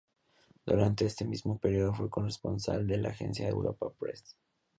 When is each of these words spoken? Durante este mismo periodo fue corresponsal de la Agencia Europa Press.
Durante 0.65 1.05
este 1.05 1.25
mismo 1.25 1.59
periodo 1.59 1.93
fue 1.93 2.09
corresponsal 2.09 2.87
de 2.87 2.97
la 2.97 3.09
Agencia 3.09 3.47
Europa 3.47 3.91
Press. 3.99 4.35